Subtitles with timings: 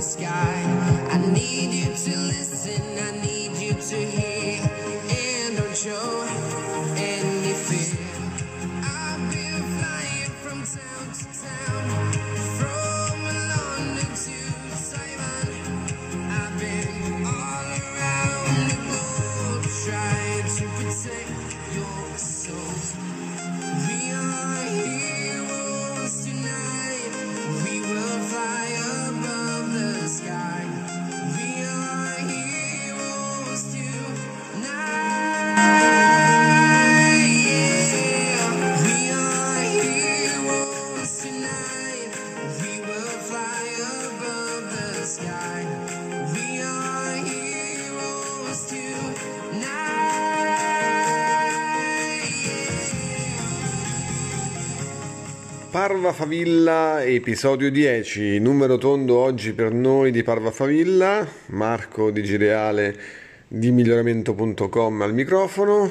[0.00, 0.64] sky.
[1.10, 3.19] I need you to listen,
[55.80, 62.94] Parva Favilla, episodio 10, numero tondo oggi per noi di Parva Favilla, Marco di Gireale
[63.48, 65.90] di miglioramento.com al microfono.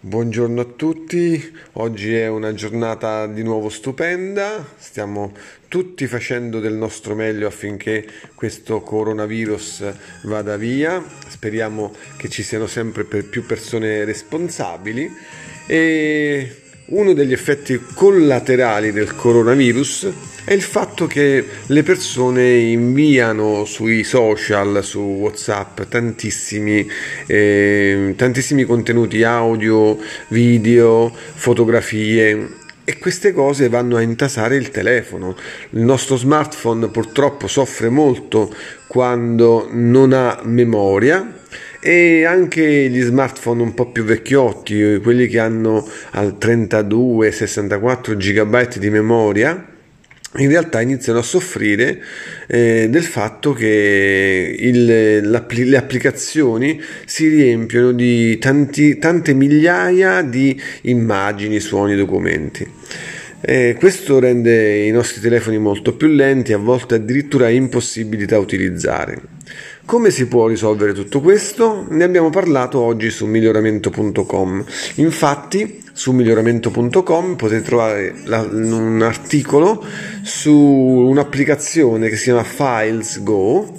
[0.00, 5.32] Buongiorno a tutti, oggi è una giornata di nuovo stupenda, stiamo
[5.68, 9.84] tutti facendo del nostro meglio affinché questo coronavirus
[10.24, 15.08] vada via, speriamo che ci siano sempre più persone responsabili
[15.68, 20.12] e uno degli effetti collaterali del coronavirus
[20.44, 26.88] è il fatto che le persone inviano sui social, su WhatsApp, tantissimi,
[27.26, 32.56] eh, tantissimi contenuti audio, video, fotografie
[32.88, 35.36] e queste cose vanno a intasare il telefono.
[35.72, 38.50] Il nostro smartphone purtroppo soffre molto
[38.86, 41.34] quando non ha memoria
[41.80, 48.88] e anche gli smartphone un po' più vecchiotti, quelli che hanno al 32-64 GB di
[48.88, 49.67] memoria,
[50.36, 52.02] in realtà iniziano a soffrire
[52.46, 61.60] eh, del fatto che il, le applicazioni si riempiono di tanti, tante migliaia di immagini,
[61.60, 62.66] suoni, documenti.
[63.40, 69.20] Eh, questo rende i nostri telefoni molto più lenti, a volte addirittura impossibili da utilizzare.
[69.88, 71.86] Come si può risolvere tutto questo?
[71.88, 74.62] Ne abbiamo parlato oggi su miglioramento.com.
[74.96, 79.82] Infatti, su miglioramento.com potete trovare la- un articolo
[80.20, 83.74] su un'applicazione che si chiama Files Go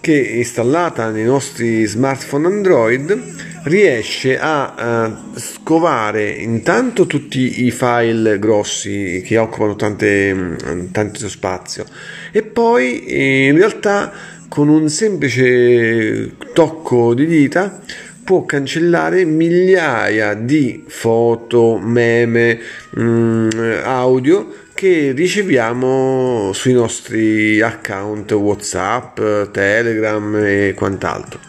[0.00, 3.34] che installata nei nostri smartphone Android
[3.64, 11.86] riesce a eh, scovare intanto tutti i file grossi che occupano tante, tanto spazio
[12.32, 14.12] e poi eh, in realtà
[14.54, 17.80] con un semplice tocco di dita
[18.22, 22.60] può cancellare migliaia di foto, meme,
[22.96, 23.48] mm,
[23.82, 31.40] audio che riceviamo sui nostri account WhatsApp, Telegram e quant'altro.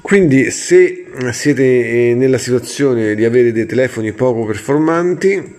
[0.00, 5.54] Quindi se siete nella situazione di avere dei telefoni poco performanti,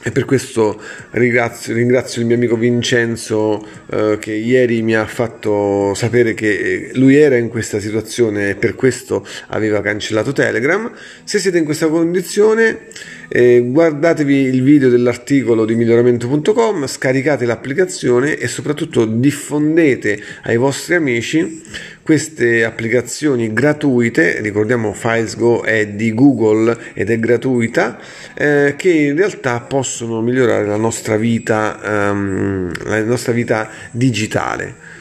[0.00, 5.92] e per questo ringrazio, ringrazio il mio amico Vincenzo eh, che ieri mi ha fatto
[5.94, 10.90] sapere che lui era in questa situazione e per questo aveva cancellato Telegram.
[11.24, 12.86] Se siete in questa condizione,
[13.28, 21.62] eh, guardatevi il video dell'articolo di miglioramento.com, scaricate l'applicazione e soprattutto diffondete ai vostri amici
[22.02, 27.98] queste applicazioni gratuite, ricordiamo FilesGo è di Google ed è gratuita,
[28.34, 34.96] eh, che in realtà possono migliorare la nostra vita, ehm, la nostra vita digitale.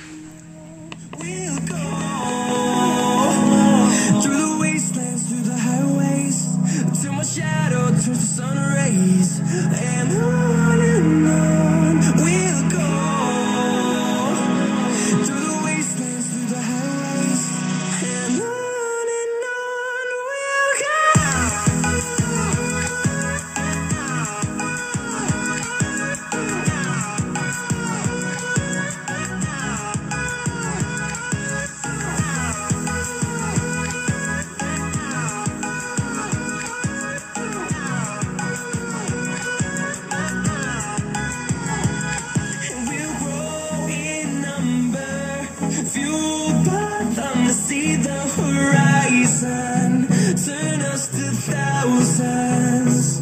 [49.41, 50.07] Horizon,
[50.45, 53.19] turn us to thousands.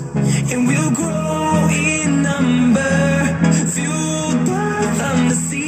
[0.51, 2.81] And we'll grow in number,
[3.73, 4.81] fueled by
[5.29, 5.64] the horizon,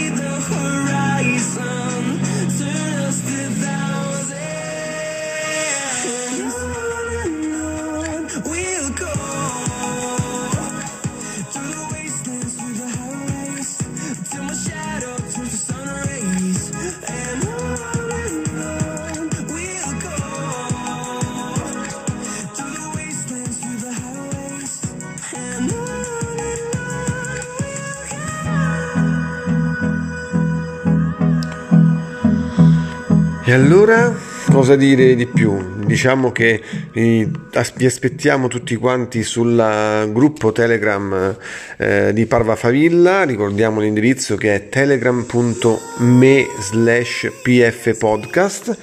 [33.47, 34.13] E allora
[34.51, 35.85] cosa dire di più?
[35.85, 36.61] Diciamo che
[36.91, 37.29] eh,
[37.75, 41.33] vi aspettiamo tutti quanti sul gruppo Telegram
[41.77, 48.77] eh, di Parva Favilla, ricordiamo l'indirizzo che è telegram.me slash pfpodcast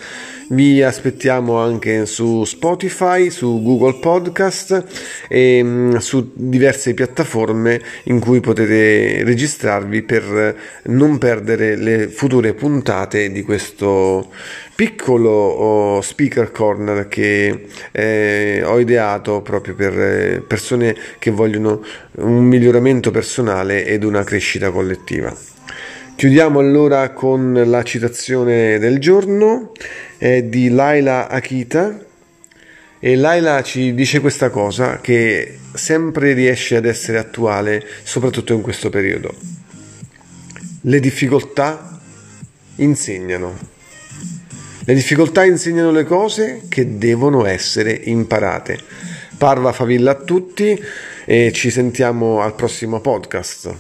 [0.49, 4.85] vi aspettiamo anche su Spotify, su Google Podcast
[5.29, 13.31] e mm, su diverse piattaforme in cui potete registrarvi per non perdere le future puntate
[13.31, 14.31] di questo
[14.75, 21.83] piccolo oh, speaker corner che eh, ho ideato proprio per eh, persone che vogliono
[22.17, 25.35] un miglioramento personale ed una crescita collettiva.
[26.17, 29.73] Chiudiamo allora con la citazione del giorno
[30.17, 31.99] è di Laila Akita
[33.01, 38.91] e Laila ci dice questa cosa che sempre riesce ad essere attuale soprattutto in questo
[38.91, 39.35] periodo.
[40.83, 42.01] Le difficoltà
[42.77, 43.59] insegnano.
[44.85, 48.79] Le difficoltà insegnano le cose che devono essere imparate.
[49.37, 50.81] Parva favilla a tutti
[51.27, 53.75] e ci sentiamo al prossimo podcast.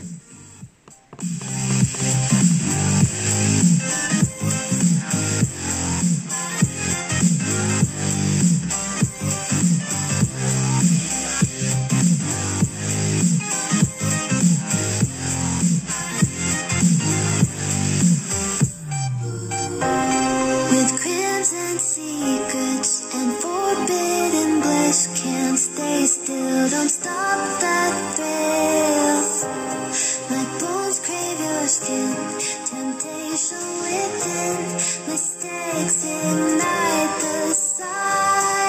[21.94, 29.22] Secrets and forbidden bliss, can't stay still, don't stop that thrill.
[30.28, 32.16] My bones crave your skin,
[32.66, 34.58] temptation within,
[35.06, 38.63] mistakes ignite the silence.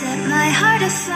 [0.00, 0.96] Set my heart afire.